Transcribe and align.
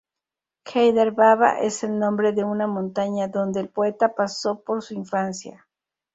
Heydar 0.65 1.11
Baba 1.11 1.59
es 1.59 1.83
el 1.83 1.99
nombre 1.99 2.31
de 2.33 2.43
una 2.43 2.65
montaña 2.65 3.27
donde 3.27 3.59
el 3.59 3.69
poeta 3.69 4.15
pasó 4.15 4.63
su 4.79 4.95
infancia. 4.95 5.67